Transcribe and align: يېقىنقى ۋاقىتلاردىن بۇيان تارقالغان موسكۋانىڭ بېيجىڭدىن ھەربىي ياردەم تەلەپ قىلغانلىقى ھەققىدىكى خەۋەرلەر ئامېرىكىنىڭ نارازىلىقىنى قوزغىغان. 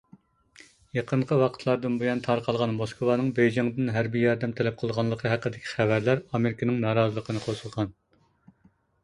يېقىنقى 0.97 1.35
ۋاقىتلاردىن 1.41 1.99
بۇيان 2.03 2.23
تارقالغان 2.27 2.73
موسكۋانىڭ 2.79 3.29
بېيجىڭدىن 3.41 3.93
ھەربىي 3.99 4.25
ياردەم 4.29 4.57
تەلەپ 4.61 4.81
قىلغانلىقى 4.81 5.33
ھەققىدىكى 5.35 5.71
خەۋەرلەر 5.75 6.25
ئامېرىكىنىڭ 6.31 6.83
نارازىلىقىنى 6.89 7.45
قوزغىغان. 7.47 7.95